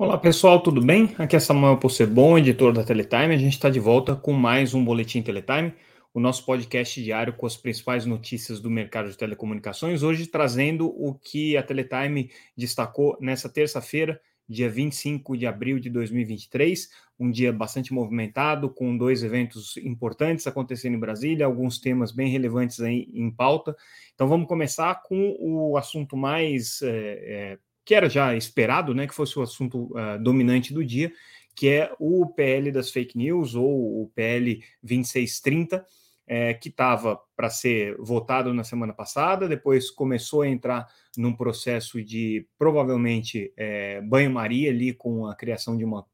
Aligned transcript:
Olá 0.00 0.16
pessoal, 0.16 0.62
tudo 0.62 0.80
bem? 0.80 1.12
Aqui 1.18 1.34
é 1.34 1.40
Samuel 1.40 1.76
Possebon, 1.76 2.38
editor 2.38 2.72
da 2.72 2.84
Teletime. 2.84 3.34
A 3.34 3.36
gente 3.36 3.54
está 3.54 3.68
de 3.68 3.80
volta 3.80 4.14
com 4.14 4.32
mais 4.32 4.72
um 4.72 4.84
Boletim 4.84 5.20
Teletime, 5.22 5.74
o 6.14 6.20
nosso 6.20 6.46
podcast 6.46 7.02
diário 7.02 7.32
com 7.32 7.44
as 7.44 7.56
principais 7.56 8.06
notícias 8.06 8.60
do 8.60 8.70
mercado 8.70 9.10
de 9.10 9.18
telecomunicações. 9.18 10.04
Hoje 10.04 10.28
trazendo 10.28 10.86
o 10.86 11.14
que 11.14 11.56
a 11.56 11.64
Teletime 11.64 12.30
destacou 12.56 13.18
nessa 13.20 13.48
terça-feira, 13.48 14.20
dia 14.48 14.70
25 14.70 15.36
de 15.36 15.48
abril 15.48 15.80
de 15.80 15.90
2023, 15.90 16.90
um 17.18 17.28
dia 17.28 17.52
bastante 17.52 17.92
movimentado, 17.92 18.70
com 18.70 18.96
dois 18.96 19.24
eventos 19.24 19.76
importantes 19.78 20.46
acontecendo 20.46 20.94
em 20.94 21.00
Brasília, 21.00 21.44
alguns 21.44 21.80
temas 21.80 22.12
bem 22.12 22.30
relevantes 22.30 22.78
aí 22.80 23.08
em 23.12 23.32
pauta. 23.32 23.76
Então 24.14 24.28
vamos 24.28 24.46
começar 24.46 25.02
com 25.02 25.34
o 25.40 25.76
assunto 25.76 26.16
mais 26.16 26.82
é, 26.82 26.88
é, 26.88 27.58
que 27.88 27.94
era 27.94 28.06
já 28.06 28.36
esperado, 28.36 28.94
né, 28.94 29.06
que 29.06 29.14
fosse 29.14 29.38
o 29.38 29.42
assunto 29.42 29.84
uh, 29.96 30.22
dominante 30.22 30.74
do 30.74 30.84
dia, 30.84 31.10
que 31.54 31.70
é 31.70 31.90
o 31.98 32.26
PL 32.26 32.70
das 32.70 32.90
fake 32.90 33.16
news, 33.16 33.54
ou 33.54 34.02
o 34.02 34.12
PL 34.14 34.62
2630, 34.82 35.86
é, 36.26 36.52
que 36.52 36.68
estava 36.68 37.18
para 37.34 37.48
ser 37.48 37.96
votado 37.96 38.52
na 38.52 38.62
semana 38.62 38.92
passada, 38.92 39.48
depois 39.48 39.90
começou 39.90 40.42
a 40.42 40.48
entrar 40.48 40.86
num 41.16 41.32
processo 41.32 42.04
de 42.04 42.46
provavelmente 42.58 43.54
é, 43.56 44.02
banho-maria 44.02 44.68
ali 44.68 44.92
com 44.92 45.26
a 45.26 45.34
criação 45.34 45.74
de 45.74 45.86
uma 45.86 46.04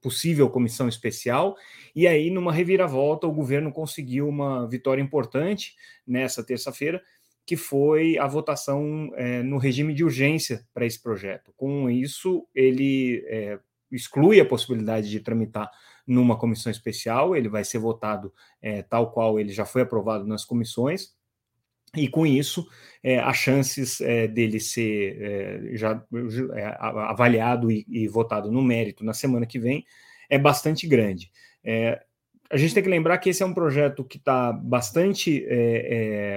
possível 0.00 0.48
comissão 0.48 0.88
especial, 0.88 1.56
e 1.92 2.06
aí, 2.06 2.30
numa 2.30 2.52
reviravolta, 2.52 3.26
o 3.26 3.32
governo 3.32 3.72
conseguiu 3.72 4.28
uma 4.28 4.68
vitória 4.68 5.02
importante 5.02 5.74
nessa 6.06 6.44
terça-feira, 6.44 7.02
que 7.46 7.56
foi 7.56 8.18
a 8.18 8.26
votação 8.26 9.10
é, 9.16 9.42
no 9.42 9.58
regime 9.58 9.92
de 9.92 10.02
urgência 10.02 10.66
para 10.72 10.86
esse 10.86 11.02
projeto. 11.02 11.52
Com 11.56 11.90
isso, 11.90 12.46
ele 12.54 13.22
é, 13.26 13.58
exclui 13.90 14.40
a 14.40 14.46
possibilidade 14.46 15.10
de 15.10 15.20
tramitar 15.20 15.70
numa 16.06 16.38
comissão 16.38 16.70
especial, 16.70 17.34
ele 17.34 17.48
vai 17.48 17.64
ser 17.64 17.78
votado 17.78 18.32
é, 18.60 18.82
tal 18.82 19.12
qual 19.12 19.38
ele 19.38 19.52
já 19.52 19.64
foi 19.64 19.82
aprovado 19.82 20.26
nas 20.26 20.44
comissões, 20.44 21.14
e 21.96 22.08
com 22.08 22.26
isso, 22.26 22.66
é, 23.02 23.18
as 23.20 23.36
chances 23.36 24.00
é, 24.00 24.26
dele 24.26 24.58
ser 24.58 25.16
é, 25.20 25.76
já 25.76 26.04
é, 26.54 26.76
avaliado 26.80 27.70
e, 27.70 27.86
e, 27.88 28.08
votado 28.08 28.50
no 28.50 28.62
mérito 28.62 29.04
na 29.04 29.12
semana 29.12 29.46
que 29.46 29.58
vem 29.58 29.84
é 30.28 30.38
bastante 30.38 30.86
grande. 30.86 31.30
A 32.54 32.56
gente 32.56 32.72
tem 32.72 32.84
que 32.84 32.88
lembrar 32.88 33.18
que 33.18 33.30
esse 33.30 33.42
é 33.42 33.46
um 33.46 33.52
projeto 33.52 34.04
que 34.04 34.16
está 34.16 34.52
bastante 34.52 35.44
é, 35.48 35.56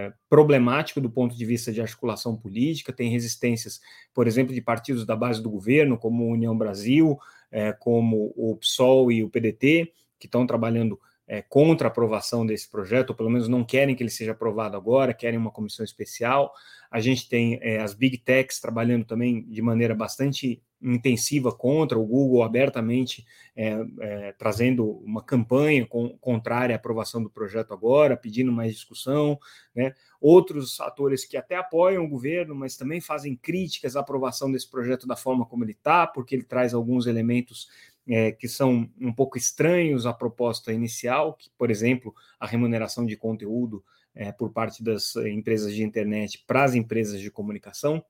é, 0.10 0.14
problemático 0.28 1.00
do 1.00 1.12
ponto 1.12 1.38
de 1.38 1.46
vista 1.46 1.72
de 1.72 1.80
articulação 1.80 2.36
política, 2.36 2.92
tem 2.92 3.12
resistências, 3.12 3.80
por 4.16 4.26
exemplo, 4.26 4.52
de 4.52 4.60
partidos 4.60 5.06
da 5.06 5.16
base 5.16 5.44
do 5.44 5.50
governo, 5.52 5.96
como 5.96 6.28
União 6.28 6.58
Brasil, 6.58 7.20
é, 7.52 7.72
como 7.72 8.34
o 8.36 8.56
PSOL 8.56 9.12
e 9.12 9.24
o 9.24 9.30
PDT, 9.30 9.94
que 10.18 10.26
estão 10.26 10.48
trabalhando 10.48 11.00
é, 11.28 11.42
contra 11.42 11.88
a 11.88 11.92
aprovação 11.92 12.46
desse 12.46 12.70
projeto, 12.70 13.10
ou 13.10 13.16
pelo 13.16 13.30
menos 13.30 13.48
não 13.48 13.64
querem 13.64 13.96
que 13.96 14.02
ele 14.02 14.10
seja 14.10 14.32
aprovado 14.32 14.78
agora, 14.78 15.14
querem 15.14 15.38
uma 15.38 15.52
comissão 15.52 15.84
especial. 15.84 16.54
A 16.90 17.02
gente 17.02 17.28
tem 17.28 17.60
é, 17.62 17.80
as 17.82 17.94
big 17.94 18.18
techs 18.20 18.62
trabalhando 18.62 19.06
também 19.06 19.44
de 19.44 19.62
maneira 19.62 19.94
bastante 19.94 20.62
intensiva 20.82 21.52
contra 21.52 21.98
o 21.98 22.06
Google, 22.06 22.44
abertamente 22.44 23.26
é, 23.56 23.86
é, 24.00 24.32
trazendo 24.34 24.90
uma 25.00 25.24
campanha 25.24 25.86
com, 25.86 26.16
contrária 26.20 26.76
à 26.76 26.78
aprovação 26.78 27.22
do 27.22 27.30
projeto 27.30 27.74
agora, 27.74 28.16
pedindo 28.16 28.52
mais 28.52 28.74
discussão. 28.74 29.40
Né? 29.76 29.94
Outros 30.22 30.80
atores 30.80 31.26
que 31.26 31.36
até 31.36 31.56
apoiam 31.56 32.06
o 32.06 32.10
governo, 32.10 32.56
mas 32.56 32.78
também 32.78 33.02
fazem 33.02 33.36
críticas 33.36 33.96
à 33.96 34.02
aprovação 34.02 34.52
desse 34.52 34.70
projeto 34.70 35.08
da 35.08 35.16
forma 35.16 35.46
como 35.46 35.64
ele 35.64 35.72
está, 35.72 36.06
porque 36.06 36.36
ele 36.36 36.44
traz 36.44 36.74
alguns 36.74 37.08
elementos 37.08 37.68
é, 38.08 38.32
que 38.32 38.48
são 38.48 38.90
um 39.00 39.14
pouco 39.14 39.38
estranhos 39.38 40.06
à 40.06 40.14
proposta 40.14 40.72
inicial, 40.72 41.34
que, 41.34 41.50
por 41.58 41.70
exemplo, 41.70 42.14
a 42.40 42.48
remuneração 42.48 43.06
de 43.06 43.18
conteúdo 43.18 43.84
é, 44.16 44.32
por 44.32 44.52
parte 44.52 44.84
das 44.84 45.16
empresas 45.16 45.74
de 45.74 45.84
internet 45.84 46.44
para 46.48 46.64
as 46.64 46.74
empresas 46.74 47.20
de 47.20 47.30
comunicação. 47.30 48.04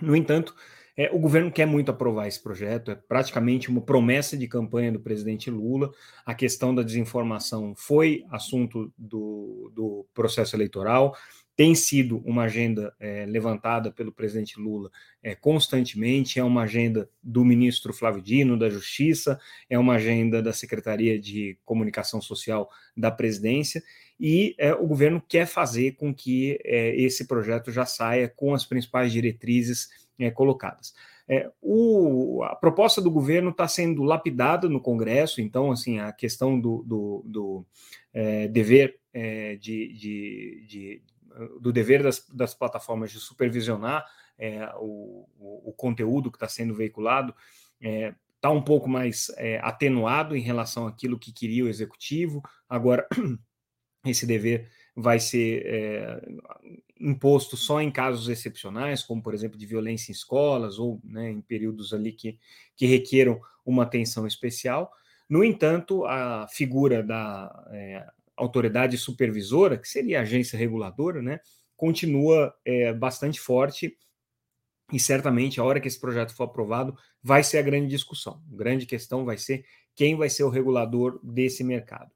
No 0.00 0.16
entanto, 0.16 0.54
é, 0.96 1.10
o 1.12 1.18
governo 1.18 1.50
quer 1.50 1.66
muito 1.66 1.90
aprovar 1.90 2.26
esse 2.26 2.42
projeto, 2.42 2.90
é 2.90 2.94
praticamente 2.94 3.70
uma 3.70 3.80
promessa 3.80 4.36
de 4.36 4.48
campanha 4.48 4.92
do 4.92 5.00
presidente 5.00 5.50
Lula. 5.50 5.90
A 6.26 6.34
questão 6.34 6.74
da 6.74 6.82
desinformação 6.82 7.74
foi 7.76 8.24
assunto 8.30 8.92
do, 8.98 9.70
do 9.74 10.06
processo 10.12 10.56
eleitoral 10.56 11.16
tem 11.60 11.74
sido 11.74 12.22
uma 12.24 12.44
agenda 12.44 12.94
é, 12.98 13.26
levantada 13.26 13.92
pelo 13.92 14.10
presidente 14.10 14.58
Lula 14.58 14.90
é, 15.22 15.34
constantemente, 15.34 16.40
é 16.40 16.42
uma 16.42 16.62
agenda 16.62 17.06
do 17.22 17.44
ministro 17.44 17.92
Flávio 17.92 18.22
Dino, 18.22 18.58
da 18.58 18.70
Justiça, 18.70 19.38
é 19.68 19.78
uma 19.78 19.96
agenda 19.96 20.40
da 20.40 20.54
Secretaria 20.54 21.20
de 21.20 21.58
Comunicação 21.62 22.18
Social 22.18 22.70
da 22.96 23.10
presidência, 23.10 23.82
e 24.18 24.54
é, 24.56 24.72
o 24.72 24.86
governo 24.86 25.22
quer 25.28 25.44
fazer 25.44 25.96
com 25.96 26.14
que 26.14 26.58
esse 26.64 27.26
projeto 27.26 27.70
já 27.70 27.84
saia 27.84 28.26
com 28.26 28.54
as 28.54 28.64
principais 28.64 29.12
diretrizes 29.12 29.90
colocadas. 30.34 30.94
É, 31.28 31.50
o, 31.60 32.42
a 32.42 32.56
proposta 32.56 33.02
do 33.02 33.10
governo 33.10 33.50
está 33.50 33.68
sendo 33.68 34.02
lapidada 34.02 34.66
no 34.66 34.80
Congresso, 34.80 35.42
então, 35.42 35.70
assim, 35.70 35.98
a 35.98 36.10
questão 36.10 36.58
do, 36.58 36.82
do, 36.84 37.22
do 37.26 37.66
é, 38.14 38.48
dever 38.48 38.98
é, 39.12 39.56
de, 39.56 39.92
de, 39.92 40.64
de, 40.66 41.02
do 41.60 41.72
dever 41.72 42.02
das, 42.02 42.26
das 42.28 42.54
plataformas 42.54 43.10
de 43.10 43.18
supervisionar 43.18 44.04
é, 44.38 44.66
o, 44.76 45.28
o, 45.38 45.72
conteúdo 45.76 46.30
que 46.30 46.36
está 46.36 46.48
sendo 46.48 46.74
veiculado 46.74 47.34
está 47.80 47.88
é, 47.88 48.14
tá 48.40 48.50
um 48.50 48.62
pouco 48.62 48.88
mais 48.88 49.30
é, 49.36 49.58
atenuado 49.62 50.34
em 50.34 50.40
relação 50.40 50.86
àquilo 50.86 51.18
que 51.18 51.30
queria 51.30 51.64
o 51.64 51.68
executivo. 51.68 52.42
Agora, 52.66 53.06
esse 54.04 54.26
dever 54.26 54.70
vai 54.96 55.20
ser 55.20 55.62
é, 55.66 56.22
imposto 56.98 57.56
só 57.56 57.80
em 57.82 57.90
casos 57.90 58.28
excepcionais, 58.28 59.02
como 59.02 59.22
por 59.22 59.34
exemplo 59.34 59.58
de 59.58 59.66
violência 59.66 60.10
em 60.10 60.14
escolas 60.14 60.78
ou 60.78 61.00
né, 61.04 61.30
em 61.30 61.40
períodos 61.42 61.92
ali 61.92 62.12
que, 62.12 62.38
que 62.74 62.86
requeram 62.86 63.40
uma 63.64 63.82
atenção 63.82 64.26
especial. 64.26 64.90
No 65.28 65.44
entanto, 65.44 66.04
a 66.06 66.48
figura 66.48 67.02
da 67.02 67.68
é, 67.72 68.06
autoridade 68.40 68.96
supervisora, 68.96 69.76
que 69.76 69.88
seria 69.88 70.18
a 70.18 70.22
agência 70.22 70.58
reguladora, 70.58 71.20
né, 71.20 71.40
continua 71.76 72.54
é, 72.64 72.92
bastante 72.92 73.40
forte 73.40 73.96
e 74.92 74.98
certamente 74.98 75.60
a 75.60 75.64
hora 75.64 75.80
que 75.80 75.88
esse 75.88 76.00
projeto 76.00 76.34
for 76.34 76.44
aprovado 76.44 76.96
vai 77.22 77.42
ser 77.44 77.58
a 77.58 77.62
grande 77.62 77.88
discussão. 77.88 78.42
A 78.52 78.56
grande 78.56 78.86
questão 78.86 79.24
vai 79.24 79.38
ser 79.38 79.64
quem 79.94 80.16
vai 80.16 80.28
ser 80.28 80.44
o 80.44 80.48
regulador 80.48 81.20
desse 81.22 81.62
mercado. 81.62 82.10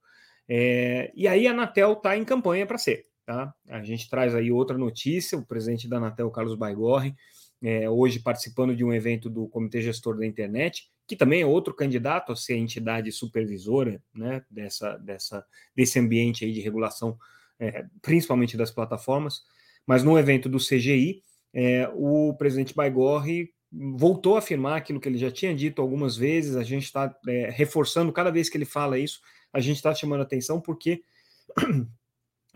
É, 0.49 1.13
e 1.15 1.27
aí 1.27 1.47
a 1.47 1.53
Anatel 1.53 1.93
está 1.93 2.17
em 2.17 2.25
campanha 2.25 2.67
para 2.67 2.79
ser. 2.79 3.07
Tá? 3.25 3.55
A 3.69 3.83
gente 3.83 4.09
traz 4.09 4.35
aí 4.35 4.53
outra 4.53 4.77
notícia: 4.77 5.39
o 5.39 5.47
presidente 5.47 5.89
da 5.89 5.97
Anatel, 5.97 6.31
Carlos 6.31 6.57
Baigorre, 6.57 7.15
é, 7.63 7.89
hoje 7.89 8.21
participando 8.21 8.77
de 8.77 8.85
um 8.85 8.93
evento 8.93 9.31
do 9.31 9.49
Comitê 9.49 9.81
Gestor 9.81 10.19
da 10.19 10.27
Internet, 10.27 10.91
que 11.07 11.17
também 11.17 11.43
é 11.43 11.47
outro 11.47 11.75
candidato 11.75 12.33
a 12.33 12.37
ser 12.37 12.57
entidade 12.57 13.13
supervisora 13.13 14.03
né, 14.15 14.45
dessa, 14.51 14.97
dessa, 14.97 15.45
desse 15.77 15.99
ambiente 15.99 16.45
aí 16.45 16.53
de 16.53 16.61
regulação, 16.61 17.19
é, 17.59 17.85
principalmente 18.01 18.57
das 18.57 18.71
plataformas. 18.71 19.43
Mas 19.87 20.03
no 20.03 20.19
evento 20.19 20.49
do 20.49 20.59
CGI, 20.59 21.23
é, 21.53 21.89
o 21.95 22.35
presidente 22.35 22.75
Baigorre 22.75 23.51
voltou 23.71 24.37
a 24.37 24.39
afirmar 24.39 24.77
aquilo 24.77 25.01
que 25.01 25.09
ele 25.09 25.19
já 25.19 25.31
tinha 25.31 25.55
dito 25.55 25.83
algumas 25.83 26.17
vezes, 26.17 26.57
a 26.57 26.63
gente 26.63 26.85
está 26.85 27.15
é, 27.29 27.51
reforçando 27.51 28.13
cada 28.13 28.31
vez 28.31 28.49
que 28.49 28.57
ele 28.57 28.65
fala 28.65 28.99
isso, 28.99 29.21
a 29.53 29.61
gente 29.61 29.77
está 29.77 29.95
chamando 29.95 30.23
atenção 30.23 30.61
porque 30.61 31.03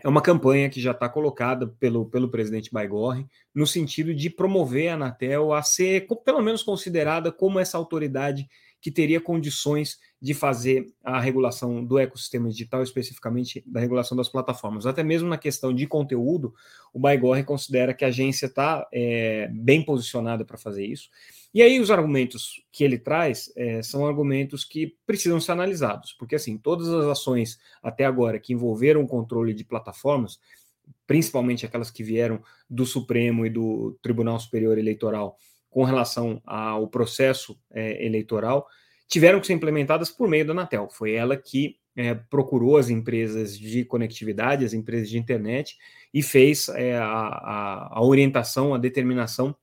é 0.01 0.07
uma 0.07 0.21
campanha 0.21 0.69
que 0.69 0.79
já 0.79 0.91
está 0.91 1.09
colocada 1.09 1.67
pelo, 1.79 2.05
pelo 2.05 2.29
presidente 2.29 2.71
Baigorre, 2.71 3.27
no 3.53 3.67
sentido 3.67 4.13
de 4.15 4.29
promover 4.29 4.89
a 4.89 4.93
Anatel 4.93 5.53
a 5.53 5.61
ser, 5.61 6.07
pelo 6.23 6.41
menos, 6.41 6.63
considerada 6.63 7.31
como 7.31 7.59
essa 7.59 7.77
autoridade 7.77 8.47
que 8.81 8.89
teria 8.89 9.19
condições 9.19 9.97
de 10.21 10.33
fazer 10.33 10.93
a 11.03 11.19
regulação 11.19 11.83
do 11.83 11.97
ecossistema 11.97 12.49
digital, 12.49 12.83
especificamente 12.83 13.63
da 13.65 13.79
regulação 13.79 14.17
das 14.17 14.27
plataformas. 14.27 14.85
Até 14.85 15.01
mesmo 15.01 15.29
na 15.29 15.37
questão 15.37 15.73
de 15.73 15.87
conteúdo, 15.87 16.53
o 16.93 16.99
Baigorre 16.99 17.43
considera 17.43 17.93
que 17.93 18.03
a 18.03 18.09
agência 18.09 18.47
está 18.47 18.85
é, 18.91 19.49
bem 19.53 19.83
posicionada 19.83 20.43
para 20.43 20.57
fazer 20.57 20.85
isso. 20.85 21.09
E 21.53 21.61
aí 21.61 21.79
os 21.79 21.89
argumentos 21.89 22.61
que 22.71 22.83
ele 22.83 22.97
traz 22.97 23.51
é, 23.55 23.81
são 23.81 24.05
argumentos 24.05 24.65
que 24.65 24.95
precisam 25.05 25.39
ser 25.39 25.53
analisados, 25.53 26.13
porque 26.13 26.35
assim, 26.35 26.57
todas 26.57 26.89
as 26.89 27.05
ações 27.05 27.57
até 27.81 28.05
agora 28.05 28.39
que 28.39 28.53
envolveram 28.53 29.01
o 29.01 29.07
controle 29.07 29.53
de 29.53 29.63
plataformas, 29.63 30.39
principalmente 31.07 31.65
aquelas 31.65 31.89
que 31.89 32.03
vieram 32.03 32.41
do 32.69 32.85
Supremo 32.85 33.45
e 33.45 33.49
do 33.49 33.97
Tribunal 34.01 34.39
Superior 34.39 34.77
Eleitoral 34.77 35.37
com 35.69 35.83
relação 35.83 36.41
ao 36.45 36.87
processo 36.87 37.59
é, 37.71 38.05
eleitoral, 38.05 38.67
tiveram 39.09 39.41
que 39.41 39.47
ser 39.47 39.53
implementadas 39.53 40.11
por 40.11 40.29
meio 40.29 40.45
da 40.45 40.53
Anatel. 40.53 40.87
Foi 40.89 41.13
ela 41.13 41.35
que 41.35 41.77
é, 41.95 42.13
procurou 42.13 42.77
as 42.77 42.89
empresas 42.89 43.57
de 43.57 43.83
conectividade, 43.83 44.63
as 44.63 44.73
empresas 44.73 45.09
de 45.09 45.17
internet, 45.17 45.77
e 46.13 46.21
fez 46.21 46.69
é, 46.69 46.95
a, 46.95 47.89
a, 47.91 48.01
orientação, 48.01 48.73
a 48.73 48.77
determinação 48.77 49.53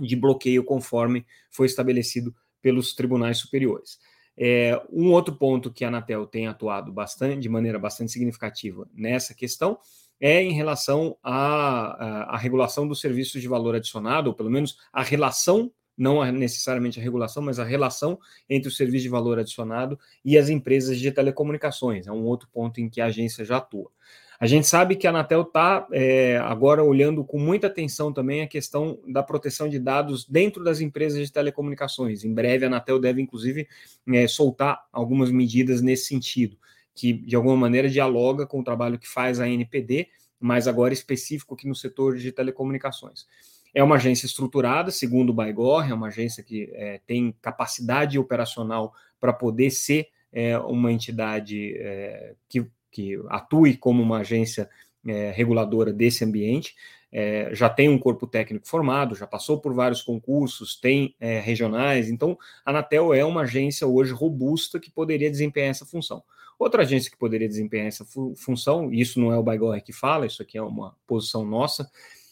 de 0.00 0.16
bloqueio 0.16 0.64
conforme 0.64 1.24
foi 1.50 1.66
estabelecido 1.66 2.34
pelos 2.62 2.94
tribunais 2.94 3.38
superiores. 3.38 3.98
É, 4.36 4.80
um 4.90 5.12
outro 5.12 5.36
ponto 5.36 5.70
que 5.70 5.84
a 5.84 5.88
Anatel 5.88 6.26
tem 6.26 6.48
atuado 6.48 6.90
bastante, 6.90 7.42
de 7.42 7.48
maneira 7.50 7.78
bastante 7.78 8.10
significativa 8.10 8.88
nessa 8.94 9.34
questão 9.34 9.78
é 10.18 10.42
em 10.42 10.52
relação 10.52 11.18
à, 11.22 11.34
à, 11.34 12.34
à 12.34 12.38
regulação 12.38 12.88
dos 12.88 13.00
serviços 13.00 13.42
de 13.42 13.48
valor 13.48 13.74
adicionado, 13.74 14.30
ou 14.30 14.34
pelo 14.34 14.50
menos 14.50 14.78
a 14.92 15.02
relação 15.02 15.70
não 15.96 16.24
necessariamente 16.32 16.98
a 16.98 17.02
regulação, 17.02 17.42
mas 17.42 17.58
a 17.58 17.64
relação 17.64 18.18
entre 18.48 18.68
o 18.68 18.72
serviço 18.72 19.04
de 19.04 19.08
valor 19.08 19.38
adicionado 19.38 19.98
e 20.24 20.38
as 20.38 20.48
empresas 20.48 20.98
de 20.98 21.10
telecomunicações. 21.12 22.06
É 22.06 22.12
um 22.12 22.24
outro 22.24 22.48
ponto 22.52 22.80
em 22.80 22.88
que 22.88 23.00
a 23.00 23.06
agência 23.06 23.44
já 23.44 23.58
atua. 23.58 23.90
A 24.42 24.46
gente 24.48 24.66
sabe 24.66 24.96
que 24.96 25.06
a 25.06 25.10
Anatel 25.10 25.42
está 25.42 25.86
é, 25.92 26.36
agora 26.38 26.82
olhando 26.82 27.24
com 27.24 27.38
muita 27.38 27.68
atenção 27.68 28.12
também 28.12 28.42
a 28.42 28.48
questão 28.48 28.98
da 29.06 29.22
proteção 29.22 29.68
de 29.68 29.78
dados 29.78 30.26
dentro 30.28 30.64
das 30.64 30.80
empresas 30.80 31.24
de 31.24 31.32
telecomunicações. 31.32 32.24
Em 32.24 32.34
breve, 32.34 32.64
a 32.64 32.66
Anatel 32.66 32.98
deve, 32.98 33.22
inclusive, 33.22 33.68
é, 34.12 34.26
soltar 34.26 34.84
algumas 34.92 35.30
medidas 35.30 35.80
nesse 35.80 36.06
sentido, 36.06 36.58
que 36.92 37.12
de 37.12 37.36
alguma 37.36 37.56
maneira 37.56 37.88
dialoga 37.88 38.44
com 38.44 38.58
o 38.58 38.64
trabalho 38.64 38.98
que 38.98 39.08
faz 39.08 39.38
a 39.38 39.48
NPD, 39.48 40.08
mas 40.40 40.66
agora 40.66 40.92
específico 40.92 41.54
aqui 41.54 41.68
no 41.68 41.74
setor 41.76 42.16
de 42.16 42.32
telecomunicações. 42.32 43.26
É 43.74 43.82
uma 43.82 43.96
agência 43.96 44.26
estruturada, 44.26 44.90
segundo 44.90 45.30
o 45.30 45.34
Baigor, 45.34 45.88
é 45.88 45.94
uma 45.94 46.08
agência 46.08 46.42
que 46.42 46.70
é, 46.74 47.00
tem 47.06 47.34
capacidade 47.40 48.18
operacional 48.18 48.92
para 49.18 49.32
poder 49.32 49.70
ser 49.70 50.08
é, 50.32 50.58
uma 50.58 50.92
entidade 50.92 51.74
é, 51.76 52.34
que, 52.48 52.66
que 52.90 53.20
atue 53.28 53.76
como 53.76 54.02
uma 54.02 54.18
agência 54.18 54.68
é, 55.06 55.30
reguladora 55.30 55.92
desse 55.92 56.24
ambiente. 56.24 56.74
É, 57.14 57.50
já 57.54 57.68
tem 57.68 57.90
um 57.90 57.98
corpo 57.98 58.26
técnico 58.26 58.66
formado, 58.66 59.14
já 59.14 59.26
passou 59.26 59.60
por 59.60 59.74
vários 59.74 60.00
concursos, 60.00 60.74
tem 60.74 61.14
é, 61.20 61.40
regionais, 61.40 62.08
então 62.08 62.38
a 62.64 62.70
Anatel 62.70 63.12
é 63.12 63.22
uma 63.22 63.42
agência 63.42 63.86
hoje 63.86 64.12
robusta 64.12 64.80
que 64.80 64.90
poderia 64.90 65.30
desempenhar 65.30 65.68
essa 65.68 65.84
função. 65.84 66.22
Outra 66.58 66.82
agência 66.82 67.10
que 67.10 67.18
poderia 67.18 67.48
desempenhar 67.48 67.86
essa 67.86 68.04
fu 68.04 68.34
função, 68.34 68.90
e 68.90 69.00
isso 69.00 69.20
não 69.20 69.30
é 69.30 69.36
o 69.36 69.42
Baigor 69.42 69.78
que 69.82 69.92
fala, 69.92 70.24
isso 70.24 70.40
aqui 70.40 70.56
é 70.56 70.62
uma 70.62 70.96
posição 71.06 71.44
nossa, 71.44 71.90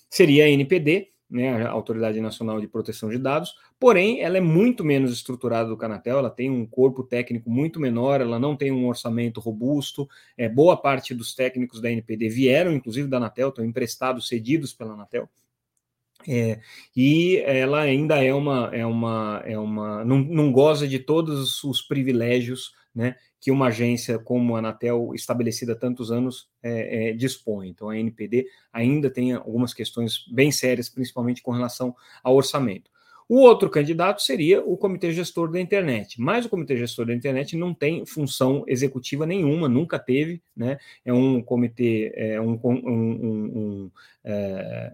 seria 0.08 0.46
a 0.46 0.48
NPD, 0.48 1.09
né, 1.30 1.64
a 1.64 1.70
Autoridade 1.70 2.20
Nacional 2.20 2.60
de 2.60 2.66
Proteção 2.66 3.08
de 3.08 3.18
Dados, 3.18 3.54
porém 3.78 4.20
ela 4.20 4.36
é 4.36 4.40
muito 4.40 4.84
menos 4.84 5.12
estruturada 5.12 5.68
do 5.68 5.76
que 5.78 5.84
a 5.84 5.86
Anatel, 5.86 6.18
ela 6.18 6.30
tem 6.30 6.50
um 6.50 6.66
corpo 6.66 7.04
técnico 7.04 7.48
muito 7.48 7.78
menor, 7.78 8.20
ela 8.20 8.38
não 8.38 8.56
tem 8.56 8.72
um 8.72 8.88
orçamento 8.88 9.40
robusto, 9.40 10.08
é, 10.36 10.48
boa 10.48 10.76
parte 10.76 11.14
dos 11.14 11.34
técnicos 11.34 11.80
da 11.80 11.90
NPD 11.90 12.28
vieram, 12.28 12.72
inclusive 12.72 13.08
da 13.08 13.18
Anatel, 13.18 13.50
estão 13.50 13.64
emprestados, 13.64 14.26
cedidos 14.26 14.72
pela 14.72 14.94
Anatel, 14.94 15.28
é, 16.28 16.60
e 16.94 17.38
ela 17.46 17.80
ainda 17.80 18.22
é 18.22 18.34
uma, 18.34 18.68
é 18.72 18.84
uma, 18.84 19.42
é 19.46 19.58
uma 19.58 20.04
não, 20.04 20.18
não 20.18 20.52
goza 20.52 20.86
de 20.86 20.98
todos 20.98 21.64
os 21.64 21.80
privilégios 21.80 22.74
né, 22.94 23.16
que 23.40 23.50
uma 23.50 23.68
agência 23.68 24.18
como 24.18 24.54
a 24.54 24.58
Anatel, 24.58 25.12
estabelecida 25.14 25.72
há 25.72 25.76
tantos 25.76 26.12
anos, 26.12 26.48
é, 26.62 27.10
é, 27.10 27.12
dispõe. 27.14 27.68
Então, 27.68 27.88
a 27.88 27.98
NPD 27.98 28.46
ainda 28.72 29.08
tem 29.10 29.32
algumas 29.32 29.72
questões 29.72 30.26
bem 30.30 30.52
sérias, 30.52 30.90
principalmente 30.90 31.42
com 31.42 31.50
relação 31.50 31.96
ao 32.22 32.36
orçamento. 32.36 32.90
O 33.26 33.36
outro 33.36 33.70
candidato 33.70 34.20
seria 34.22 34.60
o 34.60 34.76
Comitê 34.76 35.12
Gestor 35.12 35.52
da 35.52 35.60
Internet, 35.60 36.20
mas 36.20 36.44
o 36.44 36.48
Comitê 36.48 36.76
Gestor 36.76 37.06
da 37.06 37.14
Internet 37.14 37.56
não 37.56 37.72
tem 37.72 38.04
função 38.04 38.64
executiva 38.66 39.24
nenhuma, 39.24 39.68
nunca 39.68 40.00
teve, 40.00 40.42
né? 40.54 40.78
É 41.04 41.12
um 41.12 41.40
comitê, 41.40 42.12
é 42.16 42.40
um, 42.40 42.58
um, 42.64 42.72
um, 42.74 43.44
um, 43.54 43.90
é, 44.24 44.92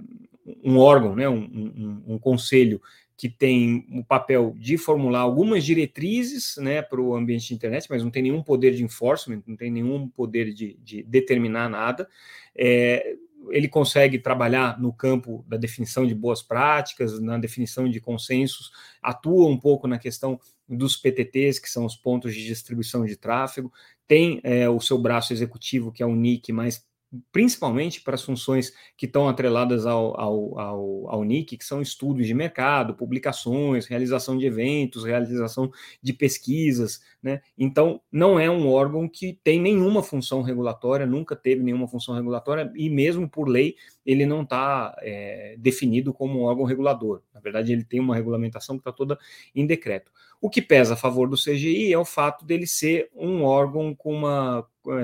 um 0.62 0.78
órgão, 0.78 1.16
né? 1.16 1.28
um, 1.28 2.02
um 2.06 2.18
conselho 2.18 2.80
que 3.16 3.28
tem 3.28 3.86
o 3.92 4.04
papel 4.04 4.54
de 4.58 4.76
formular 4.76 5.20
algumas 5.20 5.64
diretrizes 5.64 6.56
né, 6.58 6.82
para 6.82 7.00
o 7.00 7.14
ambiente 7.14 7.48
de 7.48 7.54
internet, 7.54 7.86
mas 7.88 8.02
não 8.02 8.10
tem 8.10 8.22
nenhum 8.22 8.42
poder 8.42 8.74
de 8.74 8.84
enforcement, 8.84 9.42
não 9.46 9.56
tem 9.56 9.70
nenhum 9.70 10.06
poder 10.08 10.52
de, 10.52 10.78
de 10.82 11.02
determinar 11.02 11.68
nada. 11.68 12.06
É, 12.54 13.16
ele 13.50 13.68
consegue 13.68 14.18
trabalhar 14.18 14.78
no 14.78 14.92
campo 14.92 15.44
da 15.48 15.56
definição 15.56 16.06
de 16.06 16.14
boas 16.14 16.42
práticas, 16.42 17.18
na 17.20 17.38
definição 17.38 17.88
de 17.88 18.00
consensos, 18.00 18.70
atua 19.00 19.46
um 19.46 19.58
pouco 19.58 19.86
na 19.86 19.98
questão 19.98 20.38
dos 20.68 20.96
PTTs, 20.96 21.58
que 21.58 21.70
são 21.70 21.84
os 21.84 21.96
pontos 21.96 22.34
de 22.34 22.44
distribuição 22.44 23.06
de 23.06 23.16
tráfego, 23.16 23.72
tem 24.06 24.40
é, 24.42 24.68
o 24.68 24.80
seu 24.80 24.98
braço 24.98 25.32
executivo, 25.32 25.92
que 25.92 26.02
é 26.02 26.06
o 26.06 26.14
NIC, 26.14 26.52
mais 26.52 26.84
principalmente 27.32 28.00
para 28.00 28.14
as 28.14 28.22
funções 28.22 28.72
que 28.96 29.06
estão 29.06 29.28
atreladas 29.28 29.86
ao, 29.86 30.18
ao, 30.20 30.58
ao, 30.58 31.10
ao, 31.10 31.24
NIC, 31.24 31.56
que 31.56 31.64
são 31.64 31.80
estudos 31.80 32.26
de 32.26 32.34
mercado, 32.34 32.94
publicações, 32.94 33.86
realização 33.86 34.36
de 34.36 34.46
eventos, 34.46 35.04
realização 35.04 35.70
de 36.02 36.12
pesquisas. 36.12 37.00
Né? 37.22 37.40
Então, 37.58 38.00
não 38.10 38.38
é 38.38 38.50
um 38.50 38.68
órgão 38.68 39.08
que 39.08 39.38
tem 39.44 39.60
nenhuma 39.60 40.02
função 40.02 40.42
regulatória, 40.42 41.06
nunca 41.06 41.34
teve 41.34 41.62
nenhuma 41.62 41.88
função 41.88 42.14
regulatória, 42.14 42.72
e 42.74 42.88
mesmo 42.88 43.28
por 43.28 43.48
lei, 43.48 43.76
ele 44.06 44.24
não 44.24 44.42
está 44.42 44.96
é, 45.02 45.56
definido 45.58 46.14
como 46.14 46.38
um 46.38 46.44
órgão 46.44 46.64
regulador. 46.64 47.20
Na 47.34 47.40
verdade, 47.40 47.72
ele 47.72 47.82
tem 47.82 47.98
uma 47.98 48.14
regulamentação 48.14 48.76
que 48.76 48.80
está 48.80 48.92
toda 48.92 49.18
em 49.54 49.66
decreto. 49.66 50.12
O 50.40 50.48
que 50.48 50.62
pesa 50.62 50.94
a 50.94 50.96
favor 50.96 51.28
do 51.28 51.36
CGI 51.36 51.92
é 51.92 51.98
o 51.98 52.04
fato 52.04 52.44
dele 52.44 52.66
ser 52.66 53.10
um 53.14 53.42
órgão 53.42 53.94
com 53.94 54.14
uma 54.14 54.64
é, 54.88 55.00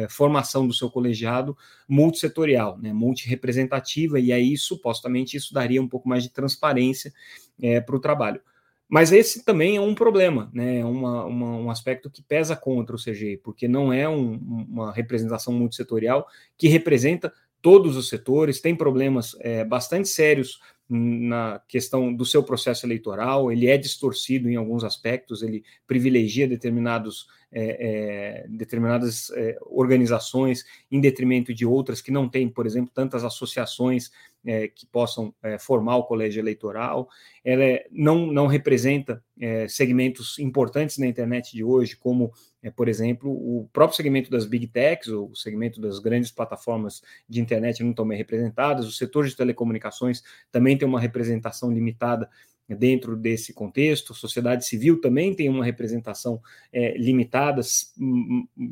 é, 0.00 0.02
é, 0.04 0.08
formação 0.08 0.66
do 0.66 0.72
seu 0.72 0.90
colegiado 0.90 1.56
multissetorial, 1.86 2.78
né, 2.78 2.92
multirepresentativa, 2.92 4.18
e 4.18 4.32
aí 4.32 4.56
supostamente 4.56 5.36
isso 5.36 5.52
daria 5.52 5.82
um 5.82 5.88
pouco 5.88 6.08
mais 6.08 6.22
de 6.22 6.30
transparência 6.30 7.12
é, 7.60 7.80
para 7.80 7.96
o 7.96 8.00
trabalho. 8.00 8.40
Mas 8.88 9.12
esse 9.12 9.44
também 9.44 9.76
é 9.76 9.80
um 9.82 9.94
problema, 9.94 10.50
né? 10.50 10.78
É 10.78 10.84
uma, 10.84 11.26
uma, 11.26 11.56
um 11.56 11.70
aspecto 11.70 12.10
que 12.10 12.22
pesa 12.22 12.56
contra 12.56 12.96
o 12.96 12.98
CGI, 12.98 13.36
porque 13.36 13.68
não 13.68 13.92
é 13.92 14.08
um, 14.08 14.36
uma 14.66 14.90
representação 14.90 15.52
multissetorial 15.52 16.26
que 16.56 16.68
representa 16.68 17.30
todos 17.60 17.96
os 17.96 18.08
setores, 18.08 18.60
tem 18.60 18.74
problemas 18.74 19.36
é, 19.40 19.64
bastante 19.64 20.08
sérios 20.08 20.60
na 20.88 21.60
questão 21.68 22.14
do 22.14 22.24
seu 22.24 22.42
processo 22.42 22.86
eleitoral, 22.86 23.52
ele 23.52 23.66
é 23.66 23.76
distorcido 23.76 24.48
em 24.48 24.56
alguns 24.56 24.84
aspectos, 24.84 25.42
ele 25.42 25.62
privilegia 25.86 26.48
determinados, 26.48 27.26
é, 27.52 28.42
é, 28.42 28.46
determinadas 28.48 29.30
é, 29.32 29.58
organizações 29.66 30.64
em 30.90 30.98
detrimento 30.98 31.52
de 31.52 31.66
outras 31.66 32.00
que 32.00 32.10
não 32.10 32.26
têm, 32.26 32.48
por 32.48 32.64
exemplo, 32.64 32.90
tantas 32.94 33.22
associações 33.22 34.10
é, 34.44 34.68
que 34.68 34.86
possam 34.86 35.34
é, 35.42 35.58
formar 35.58 35.96
o 35.96 36.04
colégio 36.04 36.40
eleitoral. 36.40 37.08
Ela 37.44 37.64
é, 37.64 37.86
não, 37.90 38.26
não 38.26 38.46
representa 38.46 39.22
é, 39.40 39.68
segmentos 39.68 40.38
importantes 40.38 40.98
na 40.98 41.06
internet 41.06 41.52
de 41.52 41.62
hoje, 41.62 41.96
como, 41.96 42.32
por 42.74 42.88
exemplo, 42.88 43.30
o 43.30 43.68
próprio 43.72 43.96
segmento 43.96 44.30
das 44.30 44.46
big 44.46 44.66
techs, 44.68 45.08
ou 45.08 45.30
o 45.30 45.36
segmento 45.36 45.80
das 45.80 45.98
grandes 45.98 46.30
plataformas 46.30 47.02
de 47.28 47.40
internet 47.40 47.82
não 47.82 47.90
estão 47.90 48.06
bem 48.06 48.18
representadas, 48.18 48.86
o 48.86 48.92
setor 48.92 49.26
de 49.26 49.36
telecomunicações 49.36 50.22
também 50.50 50.76
tem 50.76 50.86
uma 50.86 51.00
representação 51.00 51.70
limitada 51.70 52.28
dentro 52.74 53.16
desse 53.16 53.52
contexto. 53.52 54.14
Sociedade 54.14 54.66
civil 54.66 55.00
também 55.00 55.34
tem 55.34 55.48
uma 55.48 55.64
representação 55.64 56.40
é, 56.72 56.96
limitada, 56.96 57.60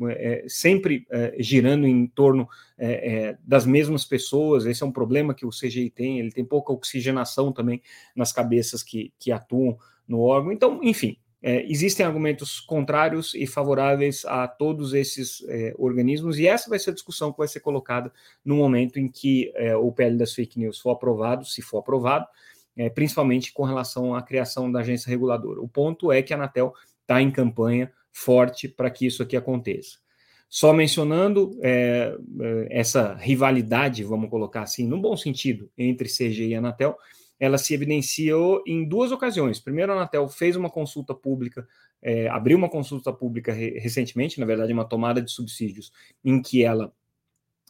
é, 0.09 0.45
sempre 0.47 1.05
é, 1.09 1.35
girando 1.39 1.87
em 1.87 2.05
torno 2.07 2.47
é, 2.77 3.13
é, 3.13 3.37
das 3.43 3.65
mesmas 3.65 4.05
pessoas. 4.05 4.65
Esse 4.65 4.83
é 4.83 4.85
um 4.85 4.91
problema 4.91 5.33
que 5.33 5.45
o 5.45 5.49
CGI 5.49 5.89
tem, 5.89 6.19
ele 6.19 6.31
tem 6.31 6.45
pouca 6.45 6.71
oxigenação 6.71 7.51
também 7.51 7.81
nas 8.15 8.31
cabeças 8.31 8.83
que, 8.83 9.13
que 9.19 9.31
atuam 9.31 9.77
no 10.07 10.21
órgão. 10.21 10.51
Então, 10.51 10.79
enfim, 10.83 11.17
é, 11.41 11.63
existem 11.71 12.05
argumentos 12.05 12.59
contrários 12.59 13.35
e 13.35 13.45
favoráveis 13.45 14.25
a 14.25 14.47
todos 14.47 14.93
esses 14.93 15.43
é, 15.47 15.73
organismos, 15.77 16.39
e 16.39 16.47
essa 16.47 16.69
vai 16.69 16.79
ser 16.79 16.89
a 16.89 16.93
discussão 16.93 17.31
que 17.31 17.37
vai 17.37 17.47
ser 17.47 17.59
colocada 17.59 18.11
no 18.43 18.55
momento 18.55 18.99
em 18.99 19.07
que 19.07 19.51
é, 19.55 19.75
o 19.75 19.91
PL 19.91 20.17
das 20.17 20.33
fake 20.33 20.59
news 20.59 20.79
for 20.79 20.91
aprovado, 20.91 21.45
se 21.45 21.61
for 21.61 21.77
aprovado, 21.77 22.25
é, 22.77 22.89
principalmente 22.89 23.51
com 23.51 23.63
relação 23.63 24.13
à 24.13 24.21
criação 24.21 24.71
da 24.71 24.79
agência 24.79 25.09
reguladora. 25.09 25.59
O 25.61 25.67
ponto 25.67 26.11
é 26.11 26.21
que 26.21 26.33
a 26.33 26.37
Anatel 26.37 26.73
está 27.01 27.21
em 27.21 27.31
campanha 27.31 27.91
forte 28.11 28.67
para 28.67 28.89
que 28.89 29.05
isso 29.05 29.23
aqui 29.23 29.35
aconteça. 29.35 29.97
Só 30.49 30.71
mencionando 30.71 31.57
é, 31.61 32.15
é, 32.39 32.67
essa 32.69 33.15
rivalidade, 33.15 34.03
vamos 34.03 34.29
colocar 34.29 34.61
assim, 34.61 34.87
no 34.87 35.01
bom 35.01 35.17
sentido, 35.17 35.69
entre 35.77 36.07
CG 36.07 36.47
e 36.47 36.55
Anatel, 36.55 36.95
ela 37.39 37.57
se 37.57 37.73
evidenciou 37.73 38.63
em 38.65 38.87
duas 38.87 39.11
ocasiões. 39.11 39.59
Primeiro, 39.59 39.91
a 39.91 39.95
Anatel 39.95 40.27
fez 40.27 40.55
uma 40.55 40.69
consulta 40.69 41.13
pública, 41.13 41.67
é, 42.01 42.27
abriu 42.29 42.57
uma 42.57 42.69
consulta 42.69 43.11
pública 43.11 43.51
re 43.51 43.77
recentemente, 43.79 44.39
na 44.39 44.45
verdade, 44.45 44.71
uma 44.71 44.85
tomada 44.85 45.21
de 45.21 45.31
subsídios, 45.31 45.91
em 46.23 46.41
que 46.41 46.63
ela 46.63 46.93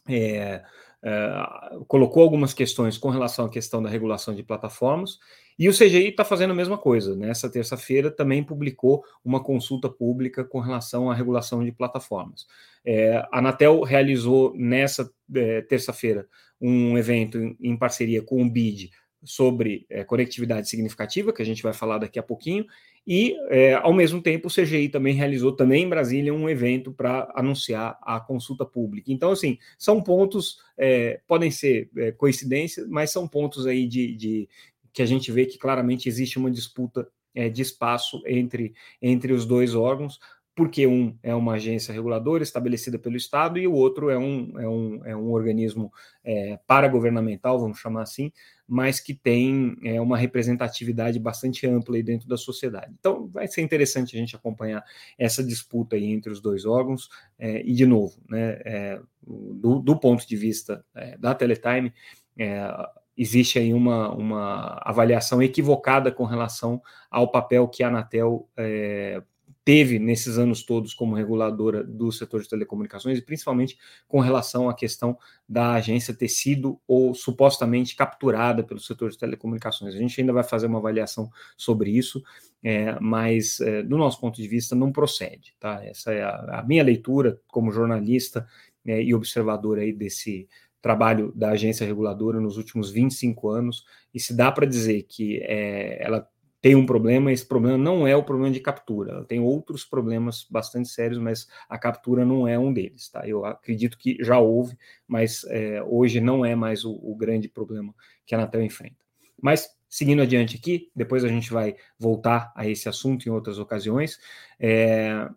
é, 0.08 0.62
é, 1.02 1.42
colocou 1.86 2.22
algumas 2.22 2.52
questões 2.52 2.98
com 2.98 3.08
relação 3.08 3.46
à 3.46 3.48
questão 3.48 3.82
da 3.82 3.88
regulação 3.88 4.34
de 4.34 4.42
plataformas, 4.42 5.18
e 5.58 5.68
o 5.68 5.72
CGI 5.72 6.08
está 6.08 6.24
fazendo 6.24 6.52
a 6.52 6.54
mesma 6.54 6.78
coisa. 6.78 7.16
Nessa 7.16 7.50
terça-feira 7.50 8.10
também 8.10 8.44
publicou 8.44 9.02
uma 9.24 9.42
consulta 9.42 9.88
pública 9.88 10.44
com 10.44 10.60
relação 10.60 11.10
à 11.10 11.14
regulação 11.14 11.64
de 11.64 11.72
plataformas. 11.72 12.46
É, 12.84 13.16
a 13.32 13.38
Anatel 13.38 13.82
realizou 13.82 14.54
nessa 14.56 15.10
é, 15.34 15.62
terça-feira 15.62 16.28
um 16.60 16.96
evento 16.96 17.38
em, 17.38 17.56
em 17.60 17.76
parceria 17.76 18.22
com 18.22 18.40
o 18.40 18.48
BID 18.48 18.90
sobre 19.24 19.86
é, 19.90 20.04
conectividade 20.04 20.68
significativa, 20.68 21.32
que 21.32 21.42
a 21.42 21.44
gente 21.44 21.62
vai 21.62 21.72
falar 21.72 21.98
daqui 21.98 22.18
a 22.18 22.22
pouquinho, 22.22 22.66
e, 23.06 23.34
é, 23.48 23.74
ao 23.74 23.94
mesmo 23.94 24.20
tempo, 24.20 24.48
o 24.48 24.50
CGI 24.50 24.90
também 24.90 25.14
realizou, 25.14 25.52
também 25.52 25.84
em 25.84 25.88
Brasília, 25.88 26.34
um 26.34 26.48
evento 26.48 26.92
para 26.92 27.32
anunciar 27.34 27.98
a 28.02 28.20
consulta 28.20 28.66
pública. 28.66 29.10
Então, 29.10 29.32
assim, 29.32 29.58
são 29.78 30.02
pontos, 30.02 30.58
é, 30.76 31.18
podem 31.26 31.50
ser 31.50 31.88
é, 31.96 32.12
coincidências, 32.12 32.86
mas 32.86 33.10
são 33.10 33.26
pontos 33.26 33.66
aí 33.66 33.86
de, 33.86 34.14
de, 34.14 34.48
que 34.92 35.00
a 35.00 35.06
gente 35.06 35.32
vê 35.32 35.46
que 35.46 35.56
claramente 35.56 36.06
existe 36.06 36.38
uma 36.38 36.50
disputa 36.50 37.08
de 37.52 37.62
espaço 37.62 38.20
entre, 38.26 38.74
entre 39.00 39.32
os 39.32 39.46
dois 39.46 39.72
órgãos, 39.72 40.18
porque 40.58 40.88
um 40.88 41.16
é 41.22 41.32
uma 41.32 41.52
agência 41.52 41.94
reguladora 41.94 42.42
estabelecida 42.42 42.98
pelo 42.98 43.16
Estado 43.16 43.60
e 43.60 43.68
o 43.68 43.72
outro 43.72 44.10
é 44.10 44.18
um, 44.18 44.58
é 44.58 44.68
um, 44.68 45.06
é 45.06 45.16
um 45.16 45.30
organismo 45.30 45.92
é, 46.24 46.58
paragovernamental, 46.66 47.60
vamos 47.60 47.78
chamar 47.78 48.02
assim, 48.02 48.32
mas 48.66 48.98
que 48.98 49.14
tem 49.14 49.78
é, 49.84 50.00
uma 50.00 50.18
representatividade 50.18 51.16
bastante 51.20 51.64
ampla 51.64 52.02
dentro 52.02 52.26
da 52.28 52.36
sociedade. 52.36 52.92
Então, 52.98 53.28
vai 53.28 53.46
ser 53.46 53.62
interessante 53.62 54.16
a 54.16 54.18
gente 54.18 54.34
acompanhar 54.34 54.82
essa 55.16 55.44
disputa 55.44 55.94
aí 55.94 56.06
entre 56.06 56.32
os 56.32 56.40
dois 56.40 56.66
órgãos, 56.66 57.08
é, 57.38 57.62
e, 57.64 57.72
de 57.72 57.86
novo, 57.86 58.20
né, 58.28 58.60
é, 58.64 59.00
do, 59.22 59.78
do, 59.78 59.96
ponto 59.96 60.26
de 60.26 60.36
vista 60.36 60.84
é, 60.92 61.16
da 61.18 61.36
Teletime, 61.36 61.92
é, 62.36 62.68
existe 63.16 63.60
aí 63.60 63.72
uma, 63.72 64.12
uma 64.12 64.80
avaliação 64.82 65.40
equivocada 65.40 66.10
com 66.10 66.24
relação 66.24 66.82
ao 67.08 67.30
papel 67.30 67.68
que 67.68 67.84
a 67.84 67.86
Anatel 67.86 68.48
é, 68.56 69.22
teve 69.68 69.98
nesses 69.98 70.38
anos 70.38 70.62
todos 70.62 70.94
como 70.94 71.14
reguladora 71.14 71.84
do 71.84 72.10
setor 72.10 72.40
de 72.40 72.48
telecomunicações, 72.48 73.18
e 73.18 73.22
principalmente 73.22 73.76
com 74.08 74.18
relação 74.18 74.66
à 74.66 74.74
questão 74.74 75.18
da 75.46 75.74
agência 75.74 76.14
ter 76.14 76.28
sido 76.28 76.80
ou 76.88 77.14
supostamente 77.14 77.94
capturada 77.94 78.64
pelo 78.64 78.80
setor 78.80 79.10
de 79.10 79.18
telecomunicações. 79.18 79.94
A 79.94 79.98
gente 79.98 80.18
ainda 80.18 80.32
vai 80.32 80.42
fazer 80.42 80.68
uma 80.68 80.78
avaliação 80.78 81.30
sobre 81.54 81.90
isso, 81.90 82.22
é, 82.64 82.98
mas 82.98 83.60
é, 83.60 83.82
do 83.82 83.98
nosso 83.98 84.18
ponto 84.18 84.40
de 84.40 84.48
vista 84.48 84.74
não 84.74 84.90
procede. 84.90 85.54
Tá? 85.60 85.84
Essa 85.84 86.14
é 86.14 86.22
a, 86.22 86.60
a 86.60 86.64
minha 86.66 86.82
leitura 86.82 87.38
como 87.48 87.70
jornalista 87.70 88.48
é, 88.86 89.02
e 89.02 89.14
observador 89.14 89.78
aí 89.78 89.92
desse 89.92 90.48
trabalho 90.80 91.30
da 91.36 91.50
agência 91.50 91.86
reguladora 91.86 92.40
nos 92.40 92.56
últimos 92.56 92.90
25 92.90 93.50
anos, 93.50 93.84
e 94.14 94.18
se 94.18 94.34
dá 94.34 94.50
para 94.50 94.64
dizer 94.64 95.02
que 95.02 95.40
é, 95.42 96.02
ela 96.02 96.26
tem 96.60 96.74
um 96.74 96.84
problema, 96.84 97.32
esse 97.32 97.46
problema 97.46 97.78
não 97.78 98.06
é 98.06 98.16
o 98.16 98.22
problema 98.22 98.52
de 98.52 98.60
captura, 98.60 99.12
ela 99.12 99.24
tem 99.24 99.40
outros 99.40 99.84
problemas 99.84 100.44
bastante 100.50 100.88
sérios, 100.88 101.18
mas 101.18 101.46
a 101.68 101.78
captura 101.78 102.24
não 102.24 102.48
é 102.48 102.58
um 102.58 102.72
deles, 102.72 103.08
tá? 103.08 103.26
Eu 103.28 103.44
acredito 103.44 103.96
que 103.96 104.16
já 104.20 104.38
houve, 104.38 104.76
mas 105.06 105.44
é, 105.48 105.82
hoje 105.84 106.20
não 106.20 106.44
é 106.44 106.56
mais 106.56 106.84
o, 106.84 106.92
o, 106.92 107.14
grande 107.14 107.48
problema 107.48 107.94
que 108.26 108.34
a 108.34 108.38
Anatel 108.38 108.62
enfrenta. 108.62 108.96
Mas, 109.40 109.68
seguindo 109.88 110.20
adiante 110.20 110.56
aqui, 110.56 110.90
depois 110.94 111.24
a 111.24 111.28
gente 111.28 111.52
vai 111.52 111.76
voltar 111.96 112.52
a 112.56 112.66
esse 112.66 112.88
assunto 112.88 113.28
em 113.28 113.30
outras 113.30 113.60
ocasiões, 113.60 114.18
é, 114.58 115.28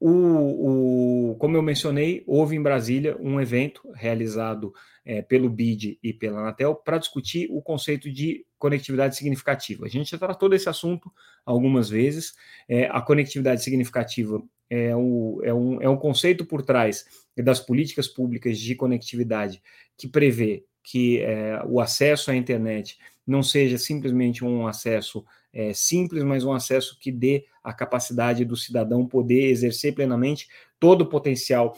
o, 0.00 1.30
o, 1.30 1.36
como 1.36 1.56
eu 1.56 1.62
mencionei, 1.62 2.24
houve 2.26 2.56
em 2.56 2.62
Brasília 2.62 3.16
um 3.20 3.40
evento 3.40 3.88
realizado 3.94 4.74
é, 5.04 5.22
pelo 5.22 5.48
BID 5.48 5.98
e 6.02 6.12
pela 6.12 6.40
Anatel 6.40 6.74
para 6.74 6.98
discutir 6.98 7.48
o 7.50 7.62
conceito 7.62 8.10
de 8.10 8.44
conectividade 8.64 9.14
significativa. 9.14 9.84
A 9.84 9.88
gente 9.90 10.12
já 10.12 10.16
tratou 10.16 10.48
desse 10.48 10.70
assunto 10.70 11.12
algumas 11.44 11.90
vezes. 11.90 12.32
É, 12.66 12.86
a 12.86 13.02
conectividade 13.02 13.62
significativa 13.62 14.42
é, 14.70 14.96
o, 14.96 15.38
é, 15.44 15.52
um, 15.52 15.82
é 15.82 15.88
um 15.88 15.98
conceito 15.98 16.46
por 16.46 16.62
trás 16.62 17.04
das 17.36 17.60
políticas 17.60 18.08
públicas 18.08 18.58
de 18.58 18.74
conectividade 18.74 19.62
que 19.98 20.08
prevê 20.08 20.64
que 20.82 21.20
é, 21.20 21.62
o 21.66 21.78
acesso 21.78 22.30
à 22.30 22.36
internet 22.36 22.98
não 23.26 23.42
seja 23.42 23.76
simplesmente 23.76 24.42
um 24.42 24.66
acesso 24.66 25.22
é, 25.52 25.74
simples, 25.74 26.24
mas 26.24 26.42
um 26.42 26.52
acesso 26.54 26.98
que 26.98 27.12
dê 27.12 27.44
a 27.62 27.72
capacidade 27.72 28.46
do 28.46 28.56
cidadão 28.56 29.06
poder 29.06 29.50
exercer 29.50 29.94
plenamente 29.94 30.48
todo 30.80 31.02
o 31.02 31.08
potencial 31.08 31.76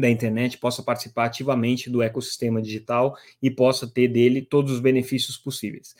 da 0.00 0.10
internet, 0.10 0.58
possa 0.58 0.82
participar 0.82 1.26
ativamente 1.26 1.90
do 1.90 2.02
ecossistema 2.02 2.60
digital 2.60 3.16
e 3.42 3.50
possa 3.50 3.86
ter 3.86 4.08
dele 4.08 4.42
todos 4.42 4.72
os 4.72 4.80
benefícios 4.80 5.36
possíveis. 5.36 5.94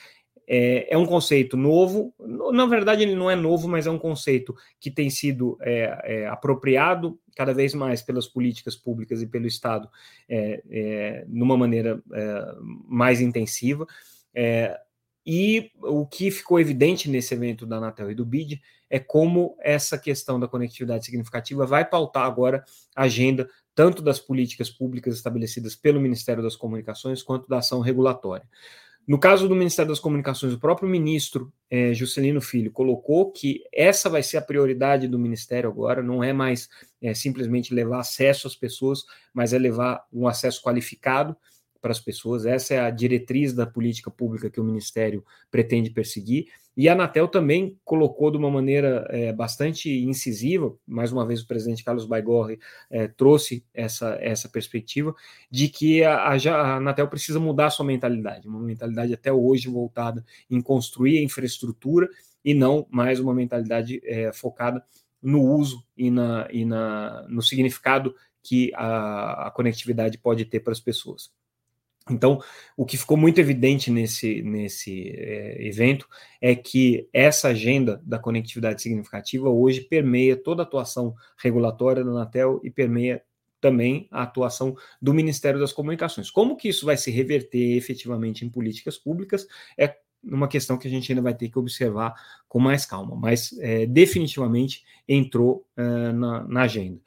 É, 0.49 0.95
é, 0.95 0.97
um 0.97 1.07
conceito 1.07 1.57
novo, 1.57 2.15
na 2.53 2.67
verdade 2.67 3.03
ele 3.03 3.17
não 3.17 3.29
é 3.29 3.35
novo, 3.35 3.67
mas 3.67 3.87
é 3.87 3.91
um 3.91 3.99
conceito 3.99 4.55
que 4.79 4.93
tem 4.93 5.11
sido 5.11 5.59
é, 5.61 5.99
é, 6.05 6.27
apropriado 6.29 7.19
cada 7.35 7.53
vez 7.53 7.75
mais 7.75 8.01
pelas 8.01 8.29
políticas 8.29 8.77
públicas 8.77 9.21
e 9.21 9.27
pelo 9.27 9.47
Estado 9.47 9.89
é, 10.29 10.63
é, 10.71 11.25
numa 11.29 11.57
maneira 11.57 12.01
é, 12.13 12.55
mais 12.89 13.21
intensiva. 13.21 13.87
E 15.27 15.73
o 15.83 16.07
que 16.07 16.31
ficou 16.31 16.61
evidente 16.61 17.11
nesse 17.11 17.35
evento 17.35 17.67
da 17.67 17.79
Anatel 17.79 18.11
e 18.11 18.15
do 18.15 18.25
BID 18.25 18.63
é 18.89 19.01
como 19.01 19.57
essa 19.61 19.99
questão 19.99 20.39
da 20.39 20.47
conectividade 20.47 21.05
significativa 21.05 21.67
vai 21.67 21.85
pautar 21.85 22.25
agora 22.25 22.65
a 22.95 23.03
agenda 23.03 23.49
tanto 23.75 24.01
das 24.01 24.21
políticas 24.21 24.71
públicas 24.71 25.17
estabelecidas 25.17 25.75
pelo 25.75 26.01
Ministério 26.01 26.43
das 26.43 26.55
Comunicações 26.55 27.23
quanto 27.23 27.49
da 27.49 27.59
ação 27.59 27.81
regulatória. 27.81 28.47
No 29.07 29.19
caso 29.19 29.49
do 29.49 29.55
Ministério 29.55 29.91
das 29.91 30.01
Comunicações, 30.01 30.53
o 30.53 30.59
próprio 30.59 30.89
ministro 30.89 31.53
é, 31.71 31.95
Juscelino 31.95 32.41
Filho 32.41 32.73
colocou 32.73 33.31
que 33.31 33.63
essa 33.73 34.09
vai 34.09 34.23
ser 34.23 34.37
a 34.37 34.43
prioridade 34.43 35.07
do 35.07 35.19
Ministério 35.19 35.71
agora, 35.71 36.03
não 36.03 36.25
é 36.25 36.33
mais 36.33 36.69
é, 37.01 37.15
simplesmente 37.15 37.75
levar 37.75 38.01
acesso 38.01 38.49
às 38.49 38.57
pessoas, 38.57 39.05
mas 39.33 39.53
é 39.53 39.59
levar 39.59 40.05
um 40.13 40.27
acesso 40.27 40.61
qualificado 40.61 41.37
para 41.87 41.93
as 41.93 42.01
pessoas. 42.01 42.45
Essa 42.45 42.75
é 42.75 42.81
a 42.81 42.91
diretriz 42.91 43.53
da 43.53 43.65
política 43.65 44.11
pública 44.11 44.51
que 44.51 44.61
o 44.61 44.65
Ministério 44.65 45.25
pretende 45.53 45.89
perseguir. 45.89 46.49
E 46.77 46.89
a 46.89 46.95
Anatel 46.95 47.29
também 47.29 47.79
colocou 47.85 48.29
de 48.29 48.37
uma 48.37 48.51
maneira 48.51 49.07
é, 49.09 49.33
bastante 49.33 49.89
incisiva, 50.05 50.75
mais 50.85 51.13
uma 51.13 51.25
vez 51.25 51.43
o 51.43 51.47
presidente 51.47 51.85
Carlos 51.85 52.05
Baigorre 52.05 52.59
é, 52.91 53.07
trouxe 53.07 53.65
essa, 53.73 54.19
essa 54.21 54.49
perspectiva, 54.49 55.15
de 55.49 55.69
que 55.69 56.03
a, 56.03 56.17
a, 56.17 56.77
Anatel 56.77 57.07
precisa 57.07 57.39
mudar 57.39 57.71
sua 57.71 57.87
mentalidade, 57.87 58.49
uma 58.49 58.61
mentalidade 58.61 59.15
até 59.15 59.33
hoje 59.33 59.69
voltada 59.69 60.25
em 60.51 60.61
construir 60.61 61.19
a 61.19 61.23
infraestrutura 61.23 62.09
e 62.45 62.53
não 62.53 62.85
mais 62.91 63.21
uma 63.21 63.33
mentalidade 63.33 64.01
é, 64.05 64.33
focada 64.33 64.85
no 65.23 65.41
uso 65.41 65.85
e, 65.97 66.11
na, 66.11 66.49
e 66.51 66.65
na, 66.65 67.25
no 67.29 67.43
significado 67.43 68.13
que 68.43 68.73
a, 68.75 69.47
a 69.47 69.51
conectividade 69.53 70.19
pode 70.19 70.45
ter 70.45 70.59
para 70.61 70.73
as 70.73 70.81
pessoas. 70.81 71.31
Então, 72.09 72.41
o 72.77 72.87
que 72.87 72.97
ficou 72.97 73.17
muito 73.17 73.41
evidente 73.41 73.91
nesse, 73.91 74.41
nesse 74.43 75.11
é, 75.17 75.67
evento 75.67 76.09
é 76.41 76.55
que 76.55 77.09
essa 77.13 77.49
agenda 77.49 78.01
da 78.05 78.19
conectividade 78.19 78.81
significativa 78.81 79.49
hoje 79.49 79.81
permeia 79.81 80.37
toda 80.37 80.63
a 80.63 80.67
atuação 80.67 81.15
regulatória 81.37 82.05
da 82.05 82.11
Anatel 82.11 82.61
e 82.63 82.71
permeia 82.71 83.23
também 83.61 84.07
a 84.13 84.23
atuação 84.23 84.77
do 85.03 85.13
Ministério 85.13 85.59
das 85.59 85.73
Comunicações. 85.73 86.31
Como 86.31 86.57
que 86.57 86.69
isso 86.69 86.87
vai 86.87 86.97
se 86.97 87.11
reverter 87.11 87.77
efetivamente 87.77 88.45
em 88.45 88.51
políticas 88.51 88.97
públicas 88.97 89.47
é 89.77 89.97
uma 90.23 90.49
questão 90.49 90.79
que 90.79 90.87
a 90.87 90.91
gente 90.91 91.11
ainda 91.11 91.23
vai 91.23 91.35
ter 91.35 91.49
que 91.49 91.59
observar 91.59 92.15
com 92.49 92.59
mais 92.59 92.85
calma, 92.85 93.17
mas 93.17 93.57
é, 93.61 93.87
definitivamente 93.87 94.85
entrou 95.09 95.67
é, 95.77 96.13
na, 96.13 96.47
na 96.47 96.63
agenda. 96.63 97.01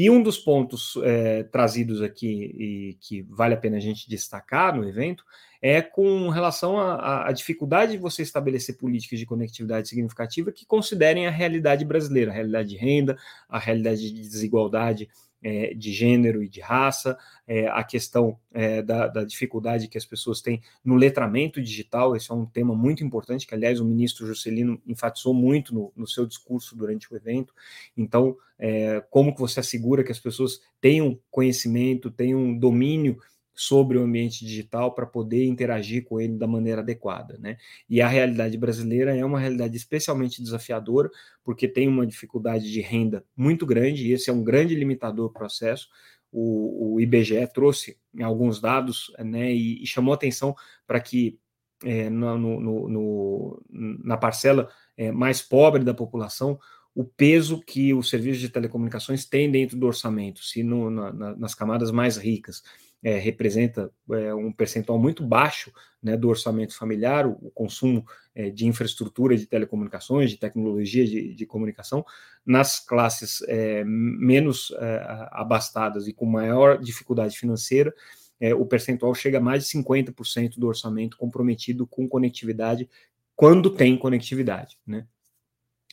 E 0.00 0.08
um 0.08 0.22
dos 0.22 0.38
pontos 0.38 0.96
é, 1.02 1.42
trazidos 1.42 2.00
aqui 2.02 2.54
e 2.56 2.96
que 3.00 3.22
vale 3.22 3.54
a 3.54 3.56
pena 3.56 3.78
a 3.78 3.80
gente 3.80 4.08
destacar 4.08 4.72
no 4.72 4.88
evento 4.88 5.24
é 5.60 5.82
com 5.82 6.28
relação 6.28 6.78
à 6.78 7.32
dificuldade 7.32 7.90
de 7.90 7.98
você 7.98 8.22
estabelecer 8.22 8.76
políticas 8.76 9.18
de 9.18 9.26
conectividade 9.26 9.88
significativa 9.88 10.52
que 10.52 10.64
considerem 10.64 11.26
a 11.26 11.32
realidade 11.32 11.84
brasileira, 11.84 12.30
a 12.30 12.34
realidade 12.34 12.68
de 12.68 12.76
renda, 12.76 13.18
a 13.48 13.58
realidade 13.58 14.12
de 14.12 14.20
desigualdade 14.20 15.08
é, 15.42 15.72
de 15.74 15.92
gênero 15.92 16.42
e 16.42 16.48
de 16.48 16.60
raça, 16.60 17.16
é, 17.46 17.68
a 17.68 17.84
questão 17.84 18.38
é, 18.52 18.82
da, 18.82 19.06
da, 19.06 19.24
dificuldade 19.24 19.88
que 19.88 19.98
as 19.98 20.04
pessoas 20.04 20.40
têm 20.40 20.60
no 20.84 20.96
letramento 20.96 21.62
digital, 21.62 22.16
esse 22.16 22.30
é 22.30 22.34
um 22.34 22.46
tema 22.46 22.74
muito 22.74 23.04
importante, 23.04 23.46
que 23.46 23.54
aliás 23.54 23.80
o 23.80 23.84
ministro 23.84 24.26
Juscelino 24.26 24.80
enfatizou 24.86 25.32
muito 25.32 25.74
no, 25.74 25.92
no 25.96 26.06
seu 26.06 26.26
discurso 26.26 26.76
durante 26.76 27.12
o 27.12 27.16
evento. 27.16 27.54
Então, 27.96 28.36
é, 28.58 29.00
como 29.10 29.32
que 29.32 29.40
você 29.40 29.60
assegura 29.60 30.02
que 30.02 30.12
as 30.12 30.18
pessoas 30.18 30.60
tenham 30.80 31.18
conhecimento, 31.30 32.10
tenham 32.10 32.56
domínio 32.56 33.20
sobre 33.58 33.98
o 33.98 34.02
ambiente 34.04 34.44
digital 34.44 34.94
para 34.94 35.04
poder 35.04 35.44
interagir 35.44 36.04
com 36.04 36.20
ele 36.20 36.34
da 36.38 36.46
maneira 36.46 36.80
adequada, 36.80 37.36
né? 37.40 37.56
E 37.90 38.00
a 38.00 38.06
realidade 38.06 38.56
brasileira 38.56 39.16
é 39.16 39.24
uma 39.24 39.40
realidade 39.40 39.76
especialmente 39.76 40.40
desafiadora, 40.40 41.10
porque 41.42 41.66
tem 41.66 41.88
uma 41.88 42.06
dificuldade 42.06 42.70
de 42.70 42.80
renda 42.80 43.24
muito 43.36 43.66
grande, 43.66 44.06
e 44.06 44.12
esse 44.12 44.30
é 44.30 44.32
um 44.32 44.44
grande 44.44 44.76
limitador 44.76 45.26
do 45.26 45.32
processo. 45.32 45.88
O, 46.30 46.94
o 46.94 47.00
IBGE 47.00 47.44
trouxe 47.52 47.98
alguns 48.22 48.60
dados, 48.60 49.12
né, 49.18 49.52
e, 49.52 49.82
e 49.82 49.86
chamou 49.88 50.14
atenção 50.14 50.54
para 50.86 51.00
que 51.00 51.36
é, 51.84 52.08
no, 52.08 52.38
no, 52.38 52.88
no, 52.88 53.62
na 54.04 54.16
parcela 54.16 54.68
é, 54.96 55.10
mais 55.10 55.42
pobre 55.42 55.82
da 55.82 55.92
população, 55.92 56.60
o 56.94 57.04
peso 57.04 57.60
que 57.60 57.92
os 57.92 58.08
serviços 58.08 58.40
de 58.40 58.50
telecomunicações 58.50 59.24
têm 59.24 59.50
dentro 59.50 59.76
do 59.76 59.86
orçamento, 59.86 60.44
se 60.44 60.62
na, 60.62 61.12
nas 61.34 61.56
camadas 61.56 61.90
mais 61.90 62.16
ricas 62.16 62.62
é, 63.02 63.16
representa 63.16 63.92
é, 64.10 64.34
um 64.34 64.52
percentual 64.52 64.98
muito 64.98 65.24
baixo 65.24 65.72
né, 66.02 66.16
do 66.16 66.28
orçamento 66.28 66.76
familiar, 66.76 67.26
o, 67.26 67.32
o 67.42 67.50
consumo 67.50 68.04
é, 68.34 68.50
de 68.50 68.66
infraestrutura 68.66 69.36
de 69.36 69.46
telecomunicações, 69.46 70.30
de 70.30 70.36
tecnologia 70.36 71.06
de, 71.06 71.34
de 71.34 71.46
comunicação, 71.46 72.04
nas 72.44 72.80
classes 72.80 73.42
é, 73.46 73.84
menos 73.84 74.72
é, 74.78 75.28
abastadas 75.32 76.08
e 76.08 76.12
com 76.12 76.26
maior 76.26 76.78
dificuldade 76.78 77.38
financeira, 77.38 77.94
é, 78.40 78.54
o 78.54 78.66
percentual 78.66 79.14
chega 79.14 79.38
a 79.38 79.40
mais 79.40 79.64
de 79.64 79.70
50% 79.70 80.58
do 80.58 80.66
orçamento 80.66 81.16
comprometido 81.16 81.86
com 81.86 82.08
conectividade 82.08 82.88
quando 83.34 83.70
tem 83.70 83.96
conectividade. 83.96 84.78
Né? 84.86 85.06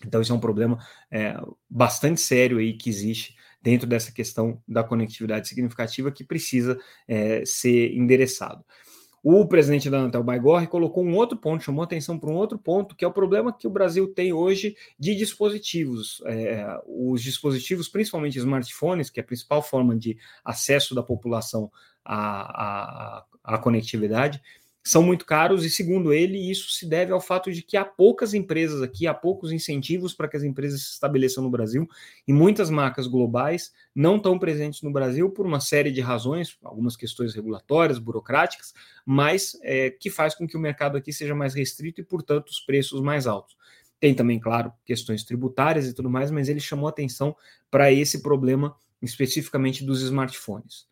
Então, 0.05 0.21
isso 0.21 0.31
é 0.31 0.35
um 0.35 0.39
problema 0.39 0.79
bastante 1.69 2.19
sério 2.19 2.57
aí 2.57 2.73
que 2.73 2.89
existe 2.89 3.35
dentro 3.65 3.87
dessa 3.87 4.11
questão 4.11 4.61
da 4.67 4.83
conectividade 4.83 5.47
significativa 5.47 6.11
que 6.11 6.23
precisa 6.23 6.79
é, 7.07 7.43
ser 7.43 7.95
endereçado. 7.95 8.63
O 9.23 9.47
presidente 9.47 9.89
da 9.89 9.97
Anatel 9.97 10.23
Baigorre 10.23 10.67
colocou 10.67 11.03
um 11.03 11.15
outro 11.15 11.35
ponto, 11.35 11.63
chamou 11.63 11.83
atenção 11.83 12.19
para 12.19 12.29
um 12.29 12.35
outro 12.35 12.59
ponto, 12.59 12.95
que 12.95 13.03
é 13.03 13.07
o 13.07 13.11
problema 13.11 13.51
que 13.51 13.65
o 13.65 13.71
Brasil 13.71 14.13
tem 14.13 14.31
hoje 14.31 14.75
de 14.99 15.15
dispositivos. 15.15 16.21
É, 16.27 16.79
os 16.85 17.23
dispositivos, 17.23 17.89
principalmente 17.89 18.37
smartphones, 18.37 19.09
que 19.09 19.19
é 19.19 19.23
a 19.23 19.25
principal 19.25 19.63
forma 19.63 19.97
de 19.97 20.15
acesso 20.43 20.93
da 20.93 21.01
população 21.01 21.71
à, 22.05 23.23
à, 23.23 23.25
à 23.43 23.57
conectividade, 23.57 24.39
são 24.85 25.01
muito 25.01 25.25
caros, 25.25 25.65
e 25.65 25.69
segundo 25.69 26.13
ele, 26.13 26.37
isso 26.37 26.69
se 26.69 26.85
deve 26.85 27.11
ao 27.11 27.19
fato 27.19 27.51
de 27.51 27.63
que 27.63 27.75
há 27.75 27.83
poucas 27.83 28.35
empresas 28.35 28.83
aqui, 28.83 29.07
há 29.07 29.15
poucos 29.15 29.51
incentivos 29.51 30.13
para 30.13 30.27
que 30.27 30.37
as 30.37 30.43
empresas 30.43 30.83
se 30.83 30.91
estabeleçam 30.91 31.43
no 31.43 31.49
Brasil, 31.49 31.87
e 32.27 32.31
muitas 32.31 32.69
marcas 32.69 33.07
globais 33.07 33.73
não 33.95 34.17
estão 34.17 34.37
presentes 34.37 34.83
no 34.83 34.91
Brasil 34.91 35.31
por 35.31 35.43
uma 35.43 35.59
série 35.59 35.91
de 35.91 36.01
razões, 36.01 36.55
algumas 36.63 36.95
questões 36.95 37.33
regulatórias, 37.33 37.97
burocráticas, 37.97 38.75
mas 39.03 39.57
é, 39.63 39.89
que 39.89 40.11
faz 40.11 40.35
com 40.35 40.47
que 40.47 40.55
o 40.55 40.59
mercado 40.59 40.97
aqui 40.97 41.11
seja 41.11 41.33
mais 41.33 41.55
restrito 41.55 41.99
e, 41.99 42.03
portanto, 42.03 42.49
os 42.49 42.59
preços 42.59 43.01
mais 43.01 43.25
altos. 43.25 43.57
Tem 43.99 44.13
também, 44.13 44.39
claro, 44.39 44.71
questões 44.85 45.23
tributárias 45.23 45.87
e 45.87 45.95
tudo 45.95 46.11
mais, 46.11 46.29
mas 46.29 46.47
ele 46.47 46.59
chamou 46.59 46.87
atenção 46.87 47.35
para 47.71 47.91
esse 47.91 48.21
problema 48.21 48.75
especificamente 49.01 49.83
dos 49.83 50.01
smartphones. 50.03 50.85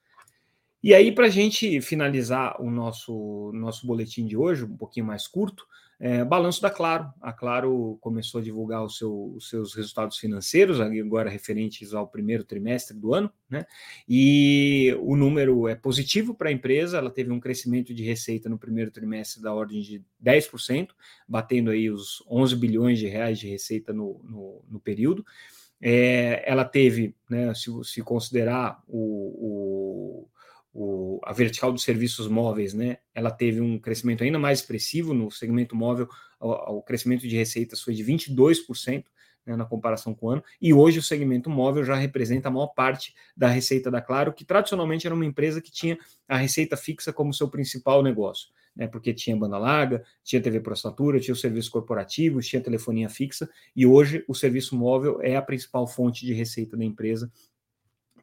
E 0.84 0.94
aí, 0.94 1.14
para 1.14 1.28
a 1.28 1.30
gente 1.30 1.80
finalizar 1.80 2.62
o 2.62 2.70
nosso, 2.70 3.52
nosso 3.54 3.88
boletim 3.88 4.26
de 4.26 4.36
hoje, 4.36 4.66
um 4.66 4.76
pouquinho 4.76 5.06
mais 5.06 5.26
curto, 5.26 5.66
é, 5.98 6.26
balanço 6.26 6.62
da 6.62 6.70
Claro. 6.70 7.10
A 7.22 7.32
Claro 7.32 7.98
começou 8.02 8.42
a 8.42 8.44
divulgar 8.44 8.86
seu, 8.90 9.34
os 9.38 9.48
seus 9.48 9.74
resultados 9.74 10.18
financeiros, 10.18 10.82
agora 10.82 11.30
referentes 11.30 11.94
ao 11.94 12.06
primeiro 12.06 12.44
trimestre 12.44 12.98
do 12.98 13.14
ano, 13.14 13.32
né? 13.50 13.66
E 14.10 14.94
o 15.00 15.16
número 15.16 15.70
é 15.70 15.76
positivo 15.76 16.36
para 16.36 16.50
a 16.50 16.52
empresa, 16.52 16.98
ela 16.98 17.10
teve 17.10 17.32
um 17.32 17.40
crescimento 17.40 17.94
de 17.94 18.04
receita 18.04 18.50
no 18.50 18.60
primeiro 18.60 18.92
trimestre 18.92 19.42
da 19.42 19.54
ordem 19.54 19.80
de 19.80 20.04
10%, 20.22 20.90
batendo 21.26 21.72
aí 21.72 21.90
os 21.90 22.22
11 22.30 22.58
bilhões 22.58 23.00
de 23.00 23.08
reais 23.08 23.40
de 23.40 23.48
receita 23.48 23.94
no, 23.94 24.20
no, 24.26 24.66
no 24.70 24.80
período. 24.82 25.26
É, 25.80 26.44
ela 26.46 26.66
teve, 26.66 27.16
né, 27.30 27.54
se, 27.54 27.70
se 27.86 28.02
considerar 28.02 28.84
o, 28.88 30.28
o 30.28 30.33
o, 30.74 31.20
a 31.24 31.32
vertical 31.32 31.72
dos 31.72 31.84
serviços 31.84 32.28
móveis, 32.28 32.74
né, 32.74 32.98
ela 33.14 33.30
teve 33.30 33.62
um 33.62 33.78
crescimento 33.78 34.24
ainda 34.24 34.40
mais 34.40 34.60
expressivo 34.60 35.14
no 35.14 35.30
segmento 35.30 35.76
móvel, 35.76 36.10
o, 36.40 36.78
o 36.78 36.82
crescimento 36.82 37.28
de 37.28 37.36
receitas 37.38 37.82
foi 37.82 37.94
de 37.94 38.04
22%, 38.04 39.06
né, 39.46 39.56
na 39.56 39.66
comparação 39.66 40.16
com 40.16 40.28
o 40.28 40.30
ano, 40.30 40.44
e 40.60 40.74
hoje 40.74 41.00
o 41.00 41.04
segmento 41.04 41.50
móvel 41.50 41.84
já 41.84 41.96
representa 41.96 42.48
a 42.48 42.52
maior 42.52 42.68
parte 42.68 43.14
da 43.38 43.48
receita 43.48 43.92
da 43.92 44.02
Claro, 44.02 44.34
que 44.34 44.44
tradicionalmente 44.44 45.06
era 45.06 45.16
uma 45.16 45.26
empresa 45.26 45.62
que 45.62 45.72
tinha 45.72 45.98
a 46.28 46.38
receita 46.38 46.76
fixa 46.76 47.14
como 47.14 47.34
seu 47.34 47.48
principal 47.50 48.02
negócio, 48.02 48.50
né, 48.76 48.88
porque 48.88 49.14
tinha 49.14 49.36
banda 49.38 49.60
larga, 49.60 50.04
tinha 50.24 50.42
TV 50.42 50.60
por 50.60 50.74
assinatura, 50.74 51.20
tinha 51.20 51.34
os 51.34 51.42
serviços 51.42 51.70
corporativos, 51.70 52.48
tinha 52.48 52.62
telefonia 52.62 53.10
fixa, 53.10 53.48
e 53.76 53.86
hoje 53.86 54.24
o 54.28 54.34
serviço 54.34 54.76
móvel 54.76 55.20
é 55.22 55.36
a 55.36 55.42
principal 55.42 55.86
fonte 55.86 56.26
de 56.26 56.34
receita 56.34 56.76
da 56.76 56.84
empresa, 56.84 57.32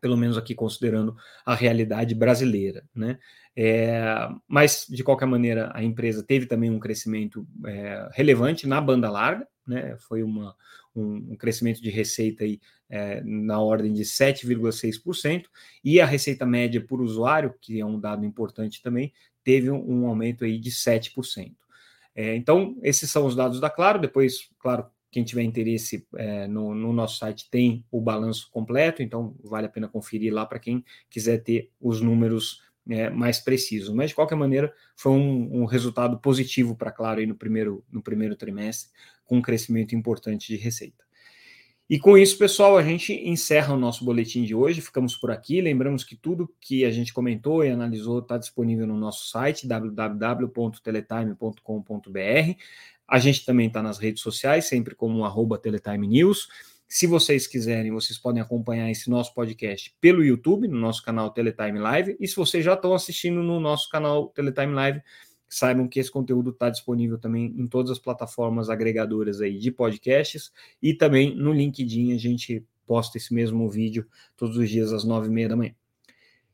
pelo 0.00 0.16
menos 0.16 0.38
aqui 0.38 0.54
considerando 0.54 1.16
a 1.44 1.54
realidade 1.54 2.14
brasileira, 2.14 2.84
né? 2.94 3.18
É, 3.56 4.28
mas, 4.48 4.86
de 4.88 5.02
qualquer 5.04 5.26
maneira, 5.26 5.70
a 5.74 5.82
empresa 5.82 6.22
teve 6.22 6.46
também 6.46 6.70
um 6.70 6.78
crescimento 6.78 7.46
é, 7.66 8.08
relevante 8.12 8.66
na 8.66 8.80
banda 8.80 9.10
larga, 9.10 9.46
né? 9.66 9.96
Foi 9.98 10.22
uma, 10.22 10.54
um, 10.94 11.32
um 11.32 11.36
crescimento 11.36 11.82
de 11.82 11.90
receita 11.90 12.44
aí, 12.44 12.60
é, 12.88 13.20
na 13.22 13.60
ordem 13.60 13.92
de 13.92 14.02
7,6%, 14.02 15.44
e 15.84 16.00
a 16.00 16.06
receita 16.06 16.46
média 16.46 16.80
por 16.80 17.00
usuário, 17.00 17.54
que 17.60 17.80
é 17.80 17.84
um 17.84 17.98
dado 17.98 18.24
importante 18.24 18.82
também, 18.82 19.12
teve 19.44 19.70
um, 19.70 20.02
um 20.02 20.06
aumento 20.06 20.44
aí 20.44 20.58
de 20.58 20.70
7%. 20.70 21.54
É, 22.14 22.34
então, 22.34 22.76
esses 22.82 23.10
são 23.10 23.26
os 23.26 23.36
dados 23.36 23.60
da 23.60 23.70
Claro, 23.70 24.00
depois, 24.00 24.48
claro, 24.58 24.86
quem 25.11 25.25
tiver 25.25 25.42
interesse 25.42 26.07
é, 26.16 26.46
no, 26.46 26.75
no, 26.75 26.92
nosso 26.92 27.18
site 27.18 27.49
tem 27.51 27.85
o 27.90 28.01
balanço 28.01 28.49
completo, 28.51 29.03
então 29.03 29.35
vale 29.42 29.66
a 29.66 29.70
pena 29.70 29.88
conferir 29.88 30.33
lá 30.33 30.46
para 30.46 30.59
quem 30.59 30.85
quiser 31.09 31.38
ter 31.38 31.70
os 31.81 32.01
números 32.01 32.62
é, 32.88 33.11
mais 33.11 33.40
precisos. 33.40 33.94
Mas 33.94 34.11
de 34.11 34.14
qualquer 34.14 34.37
maneira, 34.37 34.73
foi 34.96 35.12
um, 35.12 35.62
um 35.62 35.64
resultado 35.64 36.18
positivo 36.18 36.77
para 36.77 36.92
Claro 36.92 37.20
aí 37.20 37.27
no 37.27 37.35
primeiro, 37.35 37.85
no 37.90 38.03
primeiro 38.03 38.37
trimestre, 38.37 38.90
com 39.25 39.38
um 39.38 39.42
crescimento 39.42 39.94
importante 39.94 40.49
de 40.49 40.57
receita. 40.57 41.05
E 41.90 41.99
com 41.99 42.16
isso, 42.16 42.38
pessoal, 42.38 42.79
a 42.79 42.83
gente 42.85 43.12
encerra 43.12 43.75
o 43.75 43.77
nosso 43.77 44.05
boletim 44.05 44.44
de 44.44 44.55
hoje. 44.55 44.81
Ficamos 44.81 45.16
por 45.16 45.33
aqui. 45.33 45.61
Lembramos 45.61 46.05
que 46.05 46.14
tudo 46.14 46.49
que 46.61 46.85
a 46.85 46.90
gente 46.92 47.12
comentou 47.12 47.64
e 47.64 47.68
analisou 47.68 48.20
está 48.20 48.38
disponível 48.38 48.87
no 48.87 48.96
nosso 48.96 49.29
site 49.29 49.66
www.teletime.com.br. 49.66 52.55
A 53.11 53.18
gente 53.18 53.44
também 53.44 53.66
está 53.66 53.83
nas 53.83 53.99
redes 53.99 54.23
sociais, 54.23 54.68
sempre 54.68 54.94
como 54.94 55.25
arroba 55.25 55.59
Teletime 55.59 56.07
News. 56.07 56.46
Se 56.87 57.09
vocês 57.09 57.44
quiserem, 57.44 57.90
vocês 57.90 58.16
podem 58.16 58.40
acompanhar 58.40 58.88
esse 58.88 59.11
nosso 59.11 59.35
podcast 59.35 59.92
pelo 60.01 60.25
YouTube, 60.25 60.68
no 60.68 60.79
nosso 60.79 61.03
canal 61.03 61.31
Teletime 61.31 61.81
Live. 61.81 62.16
E 62.20 62.29
se 62.29 62.37
vocês 62.37 62.64
já 62.64 62.75
estão 62.75 62.94
assistindo 62.94 63.42
no 63.42 63.59
nosso 63.59 63.90
canal 63.90 64.29
Teletime 64.29 64.75
Live, 64.75 65.03
saibam 65.49 65.88
que 65.88 65.99
esse 65.99 66.11
conteúdo 66.11 66.51
está 66.51 66.70
disponível 66.70 67.18
também 67.18 67.53
em 67.57 67.66
todas 67.66 67.90
as 67.90 67.99
plataformas 67.99 68.70
agregadoras 68.70 69.40
aí 69.40 69.59
de 69.59 69.73
podcasts 69.73 70.53
e 70.81 70.94
também 70.94 71.35
no 71.35 71.53
LinkedIn 71.53 72.12
a 72.14 72.18
gente 72.18 72.64
posta 72.87 73.18
esse 73.18 73.35
mesmo 73.35 73.68
vídeo 73.68 74.07
todos 74.37 74.57
os 74.57 74.70
dias 74.70 74.92
às 74.92 75.03
nove 75.03 75.27
e 75.27 75.31
meia 75.31 75.49
da 75.49 75.57
manhã. 75.57 75.75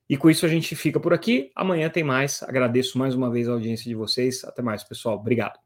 E 0.08 0.16
com 0.16 0.30
isso 0.30 0.46
a 0.46 0.48
gente 0.48 0.74
fica 0.74 0.98
por 0.98 1.12
aqui. 1.12 1.50
Amanhã 1.54 1.90
tem 1.90 2.02
mais. 2.02 2.42
Agradeço 2.42 2.96
mais 2.98 3.14
uma 3.14 3.30
vez 3.30 3.46
a 3.46 3.52
audiência 3.52 3.90
de 3.90 3.94
vocês. 3.94 4.42
Até 4.44 4.62
mais, 4.62 4.82
pessoal. 4.82 5.16
Obrigado. 5.16 5.65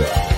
Yeah. 0.00 0.29